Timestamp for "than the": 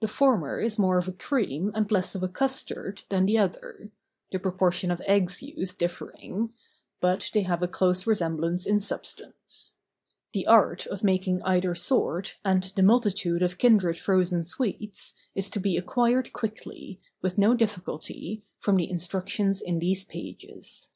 3.08-3.38